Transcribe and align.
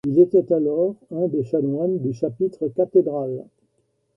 Il 0.07 0.17
était 0.19 0.51
alors 0.51 0.95
un 1.11 1.27
des 1.27 1.43
chanoines 1.43 1.99
du 1.99 2.11
chapitre 2.11 2.67
cathédral. 2.69 3.45